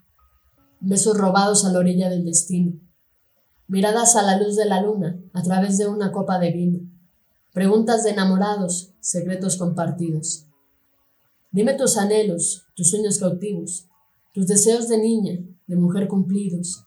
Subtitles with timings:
[0.84, 2.72] besos robados a la orilla del destino,
[3.68, 6.80] miradas a la luz de la luna a través de una copa de vino,
[7.52, 10.46] preguntas de enamorados, secretos compartidos.
[11.52, 13.88] Dime tus anhelos, tus sueños cautivos,
[14.34, 16.84] tus deseos de niña, de mujer cumplidos.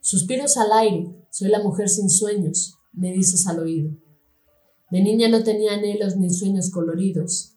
[0.00, 3.92] Suspiros al aire, soy la mujer sin sueños, me dices al oído.
[4.90, 7.54] De niña no tenía anhelos ni sueños coloridos.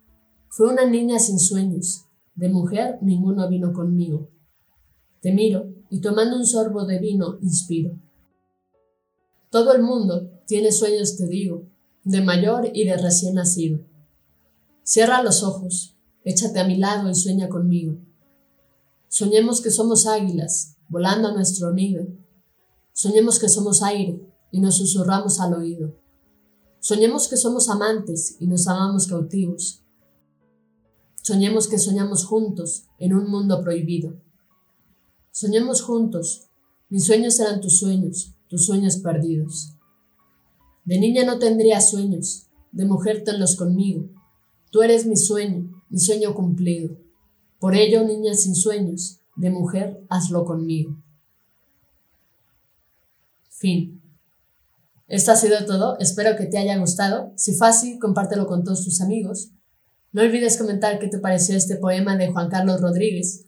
[0.50, 4.30] Fue una niña sin sueños, de mujer ninguno vino conmigo.
[5.24, 7.98] Te miro y tomando un sorbo de vino inspiro.
[9.50, 11.64] Todo el mundo tiene sueños, te digo,
[12.04, 13.80] de mayor y de recién nacido.
[14.84, 18.00] Cierra los ojos, échate a mi lado y sueña conmigo.
[19.08, 22.06] Soñemos que somos águilas, volando a nuestro nido.
[22.92, 25.96] Soñemos que somos aire y nos susurramos al oído.
[26.82, 29.86] Soñemos que somos amantes y nos amamos cautivos.
[31.22, 34.18] Soñemos que soñamos juntos en un mundo prohibido.
[35.34, 36.52] Soñemos juntos.
[36.90, 39.74] Mis sueños serán tus sueños, tus sueños perdidos.
[40.86, 44.10] De niña no tendría sueños, de mujer tenlos conmigo.
[44.70, 47.00] Tú eres mi sueño, mi sueño cumplido.
[47.60, 51.02] Por ello, niña sin sueños, de mujer hazlo conmigo.
[53.50, 54.04] Fin.
[55.08, 57.34] Esto ha sido todo, espero que te haya gustado.
[57.38, 59.50] Si fue así, compártelo con todos tus amigos.
[60.12, 63.48] No olvides comentar qué te pareció este poema de Juan Carlos Rodríguez